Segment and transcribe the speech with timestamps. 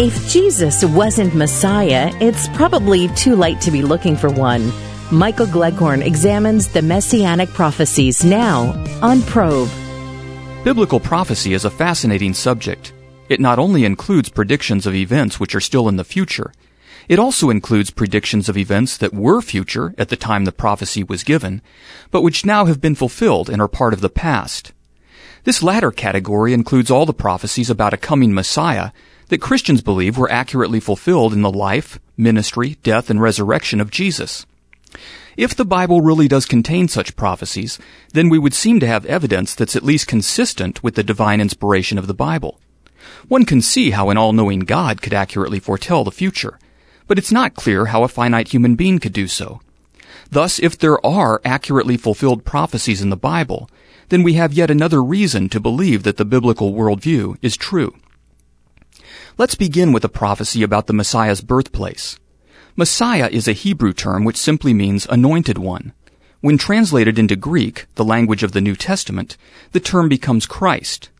[0.00, 4.72] If Jesus wasn't Messiah, it's probably too late to be looking for one.
[5.10, 9.68] Michael Gleghorn examines the messianic prophecies now on Probe.
[10.62, 12.92] Biblical prophecy is a fascinating subject.
[13.28, 16.52] It not only includes predictions of events which are still in the future,
[17.08, 21.24] it also includes predictions of events that were future at the time the prophecy was
[21.24, 21.60] given,
[22.12, 24.72] but which now have been fulfilled and are part of the past.
[25.42, 28.92] This latter category includes all the prophecies about a coming Messiah
[29.28, 34.46] that Christians believe were accurately fulfilled in the life, ministry, death, and resurrection of Jesus.
[35.36, 37.78] If the Bible really does contain such prophecies,
[38.12, 41.96] then we would seem to have evidence that's at least consistent with the divine inspiration
[41.96, 42.58] of the Bible.
[43.28, 46.58] One can see how an all-knowing God could accurately foretell the future,
[47.06, 49.60] but it's not clear how a finite human being could do so.
[50.30, 53.70] Thus, if there are accurately fulfilled prophecies in the Bible,
[54.08, 57.94] then we have yet another reason to believe that the biblical worldview is true.
[59.38, 62.18] Let's begin with a prophecy about the Messiah's birthplace.
[62.74, 65.92] Messiah is a Hebrew term which simply means anointed one.
[66.40, 69.36] When translated into Greek, the language of the New Testament,
[69.70, 71.10] the term becomes Christ.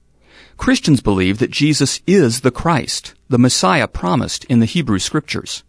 [0.57, 5.63] Christians believe that Jesus is the Christ, the Messiah promised in the Hebrew Scriptures.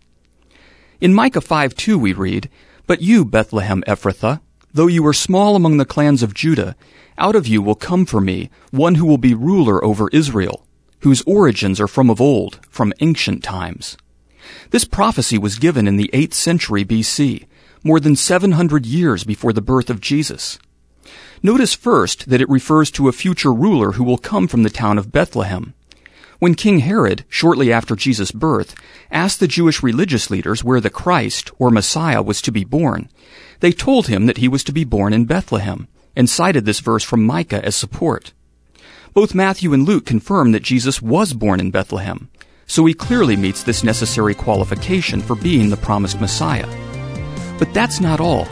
[0.99, 2.49] In Micah 5:2 we read,
[2.87, 4.41] But you, Bethlehem Ephrathah,
[4.73, 6.75] though you are small among the clans of Judah,
[7.15, 10.65] out of you will come for me one who will be ruler over Israel
[11.01, 13.97] whose origins are from of old, from ancient times.
[14.71, 17.45] This prophecy was given in the 8th century BC,
[17.83, 20.59] more than 700 years before the birth of Jesus.
[21.41, 24.97] Notice first that it refers to a future ruler who will come from the town
[24.97, 25.73] of Bethlehem.
[26.39, 28.75] When King Herod, shortly after Jesus' birth,
[29.11, 33.09] asked the Jewish religious leaders where the Christ, or Messiah, was to be born,
[33.59, 37.03] they told him that he was to be born in Bethlehem, and cited this verse
[37.03, 38.33] from Micah as support.
[39.13, 42.29] Both Matthew and Luke confirm that Jesus was born in Bethlehem,
[42.67, 46.67] so he clearly meets this necessary qualification for being the promised Messiah.
[47.57, 48.47] But that's not all.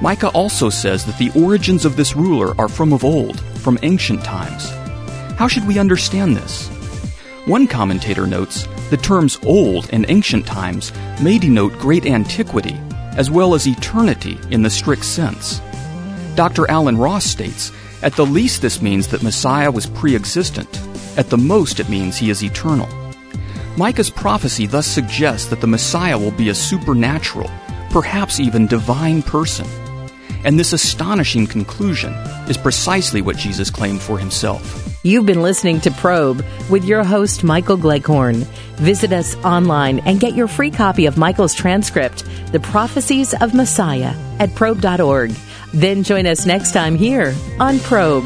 [0.00, 4.22] Micah also says that the origins of this ruler are from of old, from ancient
[4.22, 4.70] times.
[5.38, 6.68] How should we understand this?
[7.46, 12.76] One commentator notes the terms old and ancient times may denote great antiquity,
[13.16, 15.60] as well as eternity in the strict sense.
[16.36, 16.70] Dr.
[16.70, 20.80] Alan Ross states at the least, this means that Messiah was pre existent.
[21.16, 22.88] At the most, it means he is eternal.
[23.76, 27.50] Micah's prophecy thus suggests that the Messiah will be a supernatural,
[27.90, 29.66] perhaps even divine person.
[30.44, 32.12] And this astonishing conclusion
[32.48, 34.96] is precisely what Jesus claimed for himself.
[35.02, 38.44] You've been listening to Probe with your host, Michael Gleghorn.
[38.76, 44.14] Visit us online and get your free copy of Michael's transcript, The Prophecies of Messiah,
[44.38, 45.32] at probe.org.
[45.74, 48.24] Then join us next time here on Probe.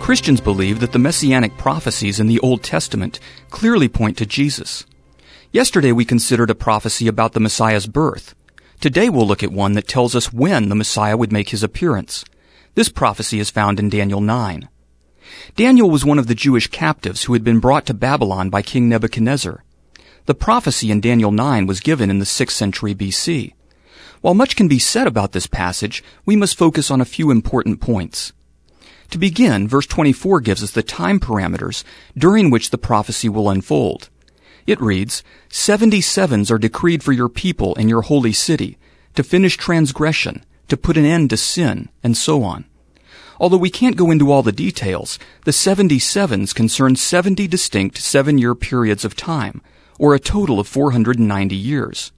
[0.00, 4.84] Christians believe that the messianic prophecies in the Old Testament clearly point to Jesus.
[5.50, 8.34] Yesterday we considered a prophecy about the Messiah's birth.
[8.80, 12.24] Today we'll look at one that tells us when the Messiah would make his appearance.
[12.74, 14.68] This prophecy is found in Daniel 9.
[15.56, 18.88] Daniel was one of the Jewish captives who had been brought to Babylon by King
[18.88, 19.64] Nebuchadnezzar.
[20.26, 23.54] The prophecy in Daniel 9 was given in the 6th century BC.
[24.24, 27.82] While much can be said about this passage, we must focus on a few important
[27.82, 28.32] points.
[29.10, 31.84] To begin, verse 24 gives us the time parameters
[32.16, 34.08] during which the prophecy will unfold.
[34.66, 38.78] It reads, Seventy sevens are decreed for your people and your holy city,
[39.14, 42.64] to finish transgression, to put an end to sin, and so on.
[43.38, 49.04] Although we can't go into all the details, the 77s concern 70 distinct seven-year periods
[49.04, 49.60] of time,
[49.98, 52.10] or a total of 490 years.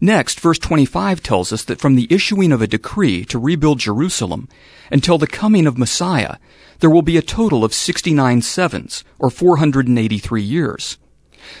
[0.00, 4.48] Next, verse 25 tells us that from the issuing of a decree to rebuild Jerusalem
[4.90, 6.36] until the coming of Messiah,
[6.80, 10.98] there will be a total of 69 sevens, or 483 years.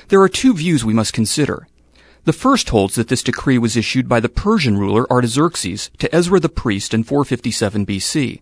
[0.08, 1.66] There are two views we must consider.
[2.24, 6.38] The first holds that this decree was issued by the Persian ruler Artaxerxes to Ezra
[6.38, 8.40] the priest in 457 BC.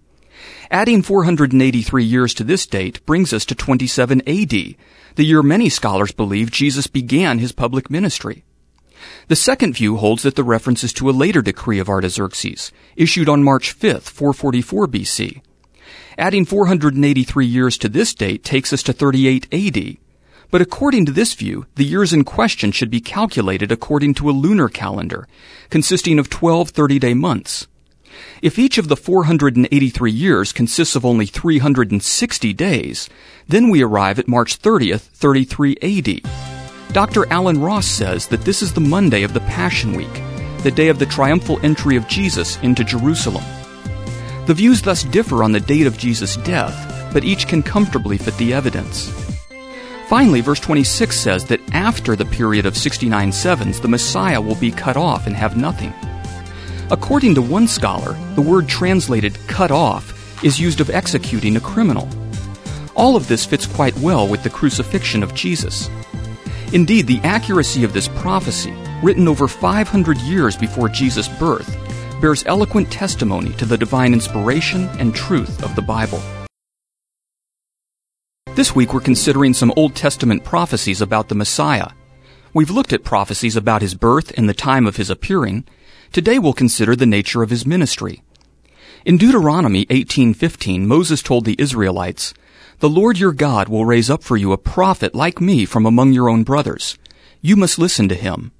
[0.70, 4.74] Adding 483 years to this date brings us to 27 AD,
[5.14, 8.44] the year many scholars believe Jesus began his public ministry.
[9.28, 13.28] The second view holds that the reference is to a later decree of Artaxerxes, issued
[13.28, 15.42] on March 5, 444 BC.
[16.18, 19.96] Adding 483 years to this date takes us to 38 AD.
[20.50, 24.32] But according to this view, the years in question should be calculated according to a
[24.32, 25.26] lunar calendar,
[25.70, 27.66] consisting of 12 30-day months.
[28.40, 33.10] If each of the 483 years consists of only 360 days,
[33.48, 36.55] then we arrive at March 30th, 33 AD.
[36.92, 37.30] Dr.
[37.30, 40.12] Alan Ross says that this is the Monday of the Passion Week,
[40.62, 43.44] the day of the triumphal entry of Jesus into Jerusalem.
[44.46, 48.36] The views thus differ on the date of Jesus' death, but each can comfortably fit
[48.36, 49.10] the evidence.
[50.08, 54.70] Finally, verse 26 says that after the period of 69 sevens, the Messiah will be
[54.70, 55.92] cut off and have nothing.
[56.92, 62.08] According to one scholar, the word translated cut off is used of executing a criminal.
[62.94, 65.90] All of this fits quite well with the crucifixion of Jesus.
[66.72, 71.76] Indeed, the accuracy of this prophecy, written over 500 years before Jesus' birth,
[72.20, 76.20] bears eloquent testimony to the divine inspiration and truth of the Bible.
[78.56, 81.88] This week we're considering some Old Testament prophecies about the Messiah.
[82.54, 85.66] We've looked at prophecies about his birth and the time of his appearing.
[86.10, 88.22] Today we'll consider the nature of his ministry.
[89.04, 92.34] In Deuteronomy 18:15, Moses told the Israelites,
[92.80, 96.12] "The Lord your God will raise up for you a prophet like me from among
[96.12, 96.98] your own brothers.
[97.40, 98.52] You must listen to him."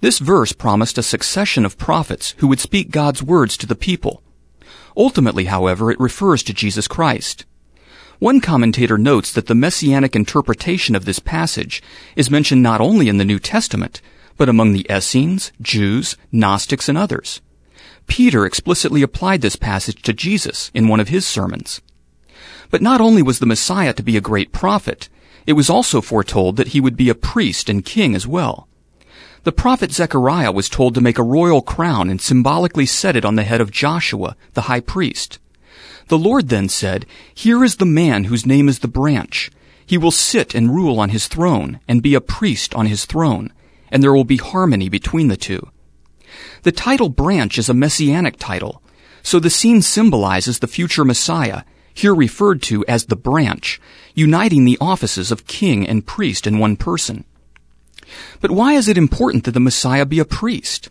[0.00, 4.22] This verse promised a succession of prophets who would speak God's words to the people.
[4.96, 7.44] Ultimately, however, it refers to Jesus Christ.
[8.18, 11.80] One commentator notes that the messianic interpretation of this passage
[12.16, 14.00] is mentioned not only in the New Testament,
[14.36, 17.40] but among the Essenes, Jews, Gnostics, and others.
[18.08, 21.80] Peter explicitly applied this passage to Jesus in one of his sermons.
[22.70, 25.08] But not only was the Messiah to be a great prophet,
[25.46, 28.68] it was also foretold that he would be a priest and king as well.
[29.44, 33.36] The prophet Zechariah was told to make a royal crown and symbolically set it on
[33.36, 35.38] the head of Joshua, the high priest.
[36.08, 39.50] The Lord then said, Here is the man whose name is the branch.
[39.86, 43.52] He will sit and rule on his throne, and be a priest on his throne,
[43.90, 45.70] and there will be harmony between the two.
[46.62, 48.82] The title branch is a messianic title,
[49.22, 51.62] so the scene symbolizes the future Messiah,
[51.98, 53.80] here referred to as the branch,
[54.14, 57.24] uniting the offices of king and priest in one person.
[58.40, 60.90] But why is it important that the Messiah be a priest?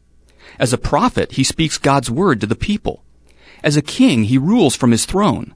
[0.59, 3.03] As a prophet, he speaks God's word to the people.
[3.63, 5.53] As a king, he rules from his throne.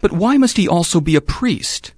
[0.00, 1.92] But why must he also be a priest?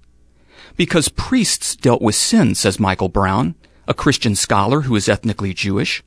[0.76, 3.54] Because priests dealt with sin, says Michael Brown,
[3.86, 6.02] a Christian scholar who is ethnically Jewish.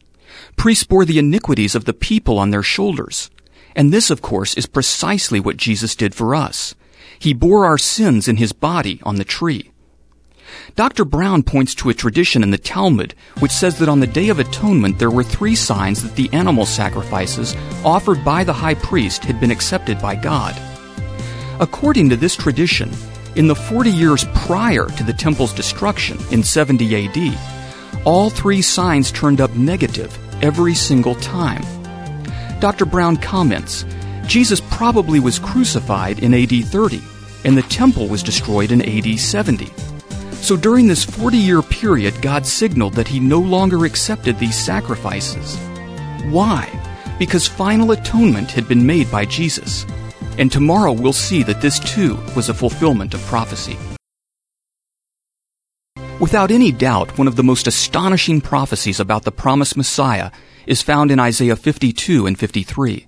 [0.55, 3.29] Priests bore the iniquities of the people on their shoulders.
[3.75, 6.75] And this, of course, is precisely what Jesus did for us.
[7.23, 9.71] He bore our sins in his body on the tree.
[10.75, 11.05] Dr.
[11.05, 14.39] Brown points to a tradition in the Talmud which says that on the Day of
[14.39, 17.55] Atonement there were three signs that the animal sacrifices
[17.85, 20.53] offered by the high priest had been accepted by God.
[21.61, 22.91] According to this tradition,
[23.37, 27.39] in the 40 years prior to the temple's destruction in 70 AD,
[28.03, 30.11] all three signs turned up negative
[30.43, 31.63] every single time.
[32.59, 32.83] Dr.
[32.83, 33.85] Brown comments
[34.27, 37.01] Jesus probably was crucified in AD 30,
[37.45, 39.71] and the temple was destroyed in AD 70.
[40.43, 45.57] So during this 40 year period, God signaled that He no longer accepted these sacrifices.
[46.29, 46.67] Why?
[47.17, 49.85] Because final atonement had been made by Jesus.
[50.37, 53.77] And tomorrow we'll see that this too was a fulfillment of prophecy.
[56.19, 60.31] Without any doubt, one of the most astonishing prophecies about the promised Messiah
[60.65, 63.07] is found in Isaiah 52 and 53.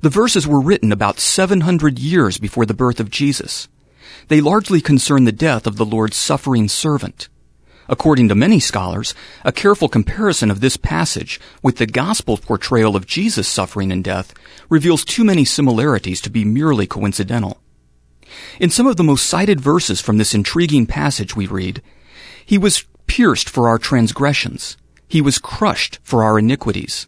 [0.00, 3.68] The verses were written about 700 years before the birth of Jesus.
[4.28, 7.28] They largely concern the death of the Lord's suffering servant.
[7.88, 9.14] According to many scholars,
[9.44, 14.34] a careful comparison of this passage with the gospel portrayal of Jesus' suffering and death
[14.68, 17.60] reveals too many similarities to be merely coincidental.
[18.58, 21.80] In some of the most cited verses from this intriguing passage we read,
[22.44, 24.76] He was pierced for our transgressions.
[25.06, 27.06] He was crushed for our iniquities.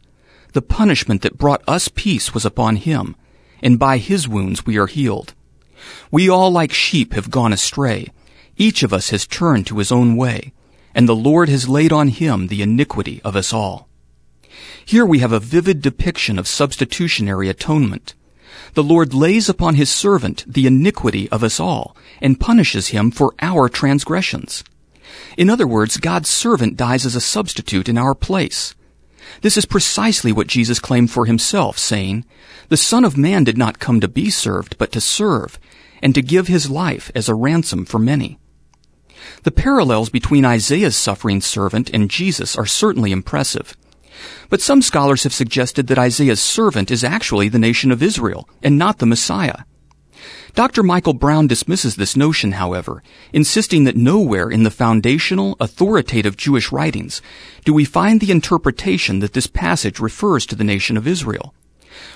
[0.53, 3.17] The punishment that brought us peace was upon him,
[3.63, 5.35] and by his wounds we are healed.
[6.11, 8.09] We all like sheep have gone astray.
[8.57, 10.53] Each of us has turned to his own way,
[10.95, 13.89] and the Lord has laid on him the iniquity of us all.
[14.85, 18.15] Here we have a vivid depiction of substitutionary atonement.
[18.75, 23.35] The Lord lays upon his servant the iniquity of us all, and punishes him for
[23.41, 24.65] our transgressions.
[25.37, 28.75] In other words, God's servant dies as a substitute in our place.
[29.43, 32.25] This is precisely what Jesus claimed for himself, saying,
[32.69, 35.59] The Son of Man did not come to be served, but to serve,
[36.03, 38.39] and to give his life as a ransom for many.
[39.43, 43.77] The parallels between Isaiah's suffering servant and Jesus are certainly impressive.
[44.49, 48.79] But some scholars have suggested that Isaiah's servant is actually the nation of Israel and
[48.79, 49.59] not the Messiah.
[50.59, 50.83] Dr.
[50.83, 53.01] Michael Brown dismisses this notion, however,
[53.33, 57.23] insisting that nowhere in the foundational, authoritative Jewish writings
[57.65, 61.55] do we find the interpretation that this passage refers to the nation of Israel.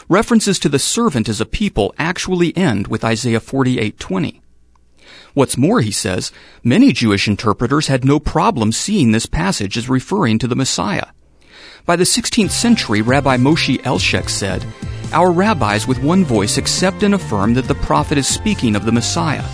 [0.09, 4.41] References to the servant as a people actually end with Isaiah 48:20.
[5.35, 6.33] What's more, he says,
[6.65, 11.07] many Jewish interpreters had no problem seeing this passage as referring to the Messiah.
[11.87, 14.67] By the 16th century, Rabbi Moshe Alshech said,
[15.12, 18.92] our rabbis with one voice accept and affirm that the prophet is speaking of the
[18.92, 19.45] Messiah,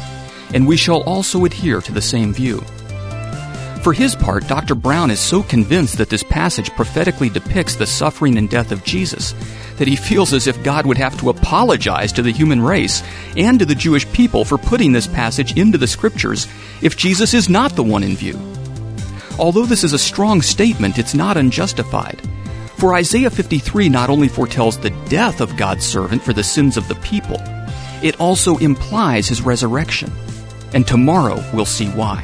[0.54, 2.60] and we shall also adhere to the same view.
[3.82, 4.74] For his part, Dr.
[4.74, 9.34] Brown is so convinced that this passage prophetically depicts the suffering and death of Jesus
[9.78, 13.02] that he feels as if God would have to apologize to the human race
[13.36, 16.46] and to the Jewish people for putting this passage into the scriptures
[16.82, 18.38] if Jesus is not the one in view.
[19.38, 22.20] Although this is a strong statement, it's not unjustified.
[22.78, 26.86] For Isaiah 53 not only foretells the death of God's servant for the sins of
[26.86, 27.38] the people,
[28.04, 30.12] it also implies his resurrection.
[30.72, 32.22] And tomorrow we'll see why.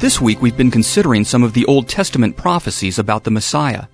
[0.00, 3.86] This week we've been considering some of the Old Testament prophecies about the Messiah.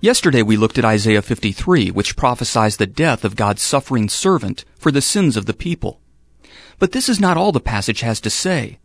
[0.00, 4.90] Yesterday we looked at Isaiah 53, which prophesies the death of God's suffering servant for
[4.90, 6.00] the sins of the people.
[6.78, 8.78] But this is not all the passage has to say,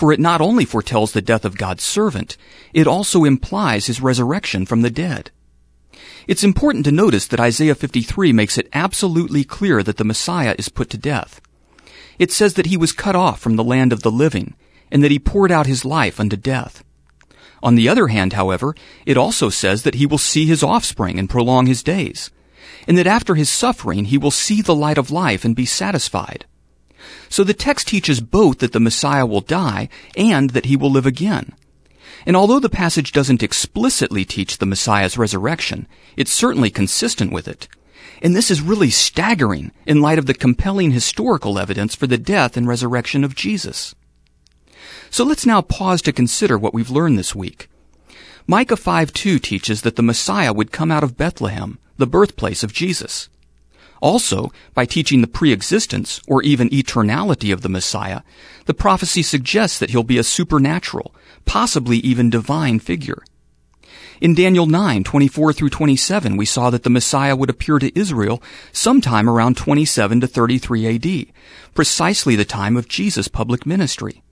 [0.00, 2.38] for it not only foretells the death of God's servant,
[2.72, 5.30] it also implies his resurrection from the dead.
[6.26, 10.70] It's important to notice that Isaiah 53 makes it absolutely clear that the Messiah is
[10.70, 11.42] put to death.
[12.18, 14.54] It says that he was cut off from the land of the living
[14.90, 16.82] and that he poured out his life unto death.
[17.62, 21.28] On the other hand, however, it also says that he will see his offspring and
[21.28, 22.30] prolong his days,
[22.88, 26.46] and that after his suffering he will see the light of life and be satisfied.
[27.28, 31.06] So the text teaches both that the Messiah will die and that he will live
[31.06, 31.54] again.
[32.26, 37.68] And although the passage doesn't explicitly teach the Messiah's resurrection, it's certainly consistent with it.
[38.22, 42.56] And this is really staggering in light of the compelling historical evidence for the death
[42.56, 43.94] and resurrection of Jesus.
[45.10, 47.68] So let's now pause to consider what we've learned this week.
[48.46, 53.28] Micah 5:2 teaches that the Messiah would come out of Bethlehem, the birthplace of Jesus.
[54.00, 58.22] Also, by teaching the pre-existence or even eternality of the Messiah,
[58.64, 61.14] the prophecy suggests that he'll be a supernatural,
[61.44, 63.22] possibly even divine figure.
[64.20, 68.42] In Daniel 9:24 through 27, we saw that the Messiah would appear to Israel
[68.72, 71.32] sometime around 27 to 33 AD,
[71.74, 74.22] precisely the time of Jesus' public ministry.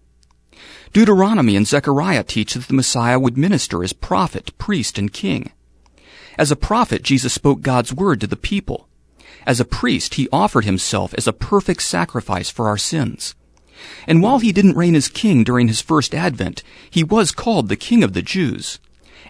[0.93, 5.53] Deuteronomy and Zechariah teach that the Messiah would minister as prophet, priest, and king.
[6.39, 8.88] As a prophet, Jesus spoke God's word to the people.
[9.47, 13.35] As a priest, he offered himself as a perfect sacrifice for our sins.
[14.07, 17.77] And while he didn't reign as king during his first advent, he was called the
[17.77, 18.79] King of the Jews.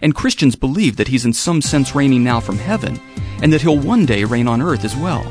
[0.01, 2.99] And Christians believe that he's in some sense reigning now from heaven,
[3.41, 5.23] and that he'll one day reign on earth as well.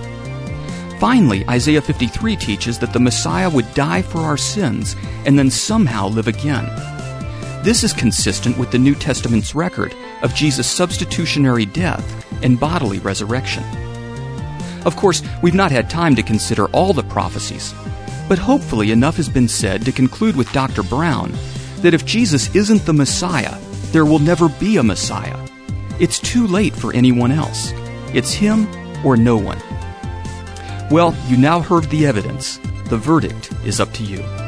[0.98, 6.08] Finally, Isaiah 53 teaches that the Messiah would die for our sins and then somehow
[6.08, 6.66] live again.
[7.62, 13.64] This is consistent with the New Testament's record of Jesus' substitutionary death and bodily resurrection.
[14.88, 17.74] Of course, we've not had time to consider all the prophecies,
[18.26, 20.82] but hopefully enough has been said to conclude with Dr.
[20.82, 21.30] Brown
[21.82, 23.54] that if Jesus isn't the Messiah,
[23.92, 25.38] there will never be a Messiah.
[26.00, 27.70] It's too late for anyone else.
[28.14, 28.66] It's him
[29.04, 29.58] or no one.
[30.90, 32.56] Well, you now heard the evidence.
[32.86, 34.47] The verdict is up to you.